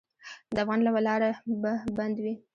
[0.55, 1.29] د افغان لاره
[1.61, 2.33] به بندوي.